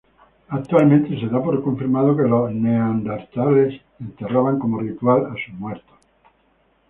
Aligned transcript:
Actualmente 0.49 1.11
se 1.19 1.27
da 1.31 1.39
por 1.43 1.61
confirmado 1.63 2.17
que 2.17 2.23
los 2.23 2.51
neandertales 2.51 3.79
enterraban, 3.99 4.57
como 4.57 4.79
ritual, 4.79 5.27
a 5.27 5.35
sus 5.35 5.53
muertos. 5.53 5.95